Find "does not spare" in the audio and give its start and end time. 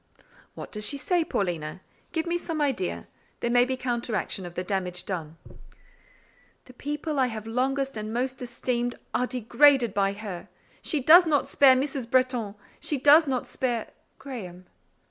11.03-11.75, 12.97-13.89